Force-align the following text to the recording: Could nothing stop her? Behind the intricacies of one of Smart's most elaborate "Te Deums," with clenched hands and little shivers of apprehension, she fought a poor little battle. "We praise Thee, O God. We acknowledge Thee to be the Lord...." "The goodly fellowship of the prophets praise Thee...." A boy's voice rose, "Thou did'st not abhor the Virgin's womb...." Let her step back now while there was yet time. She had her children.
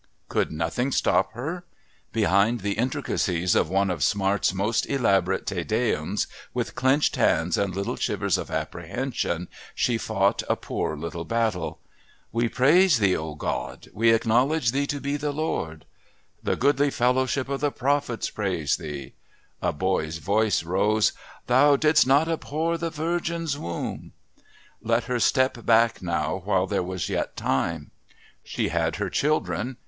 Could 0.29 0.51
nothing 0.51 0.91
stop 0.91 1.33
her? 1.33 1.63
Behind 2.11 2.61
the 2.61 2.71
intricacies 2.73 3.53
of 3.53 3.69
one 3.69 3.91
of 3.91 4.01
Smart's 4.01 4.51
most 4.51 4.87
elaborate 4.89 5.45
"Te 5.45 5.63
Deums," 5.63 6.25
with 6.55 6.73
clenched 6.73 7.17
hands 7.17 7.55
and 7.55 7.75
little 7.75 7.95
shivers 7.95 8.35
of 8.35 8.49
apprehension, 8.49 9.47
she 9.75 9.99
fought 9.99 10.41
a 10.49 10.55
poor 10.55 10.97
little 10.97 11.23
battle. 11.23 11.77
"We 12.31 12.49
praise 12.49 12.97
Thee, 12.97 13.15
O 13.15 13.35
God. 13.35 13.89
We 13.93 14.11
acknowledge 14.11 14.71
Thee 14.71 14.87
to 14.87 14.99
be 14.99 15.17
the 15.17 15.31
Lord...." 15.31 15.85
"The 16.41 16.55
goodly 16.55 16.89
fellowship 16.89 17.47
of 17.47 17.61
the 17.61 17.69
prophets 17.69 18.27
praise 18.31 18.77
Thee...." 18.77 19.13
A 19.61 19.71
boy's 19.71 20.17
voice 20.17 20.63
rose, 20.63 21.13
"Thou 21.45 21.75
did'st 21.75 22.07
not 22.07 22.27
abhor 22.27 22.75
the 22.79 22.89
Virgin's 22.89 23.55
womb...." 23.55 24.13
Let 24.81 25.03
her 25.03 25.19
step 25.19 25.63
back 25.63 26.01
now 26.01 26.41
while 26.43 26.65
there 26.65 26.81
was 26.81 27.07
yet 27.07 27.35
time. 27.37 27.91
She 28.43 28.69
had 28.69 28.95
her 28.95 29.11
children. 29.11 29.77